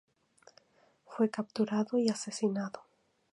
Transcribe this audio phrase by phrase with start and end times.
[1.05, 2.81] Fue capturado y asesinado.